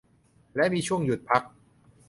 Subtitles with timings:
[0.55, 1.43] และมีช่วงหยุดพัก